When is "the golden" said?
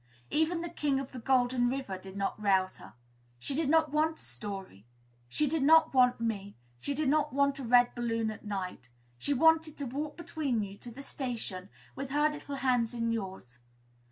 1.11-1.69